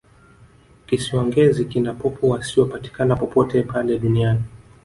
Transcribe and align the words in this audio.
kisiwa 0.87 1.21
ngezi 1.27 1.61
kina 1.71 1.91
popo 1.99 2.23
wasiyopatikana 2.33 3.15
popote 3.15 3.63
pale 3.63 3.99
duniani 3.99 4.41